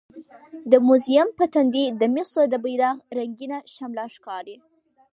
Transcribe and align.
د 0.71 0.73
موزیم 0.87 1.27
په 1.37 1.45
تندي 1.53 1.85
د 2.01 2.03
مصر 2.15 2.41
د 2.49 2.55
بیرغ 2.65 2.95
رنګینه 3.17 3.57
شمله 3.73 4.03
ښکاري. 4.15 4.55